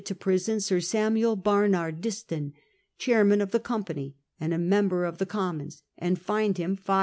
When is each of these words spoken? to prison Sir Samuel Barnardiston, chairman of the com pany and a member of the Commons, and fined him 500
to 0.03 0.15
prison 0.15 0.59
Sir 0.59 0.79
Samuel 0.79 1.37
Barnardiston, 1.37 2.53
chairman 2.97 3.39
of 3.39 3.51
the 3.51 3.59
com 3.59 3.83
pany 3.83 4.15
and 4.39 4.51
a 4.51 4.57
member 4.57 5.05
of 5.05 5.19
the 5.19 5.27
Commons, 5.27 5.83
and 5.95 6.19
fined 6.19 6.57
him 6.57 6.75
500 6.75 6.99